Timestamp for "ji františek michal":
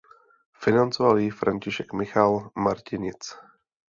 1.17-2.49